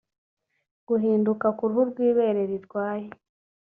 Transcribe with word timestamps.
Guhinduka 0.87 1.45
k’uruhu 1.57 1.81
rw’ibere 1.89 2.41
rirwaye 2.51 3.07